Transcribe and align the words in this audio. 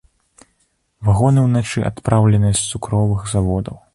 Вагоны 1.09 1.43
ўначы 1.47 1.85
адпраўленыя 1.91 2.57
з 2.61 2.65
цукровых 2.71 3.21
заводаў. 3.37 3.81